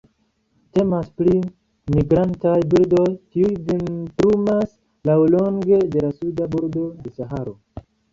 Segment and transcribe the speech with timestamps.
[0.75, 1.33] Temas pri
[1.95, 3.03] migrantaj birdoj,
[3.35, 4.71] kiuj vintrumas
[5.11, 7.55] laŭlonge de la suda bordo de Saharo.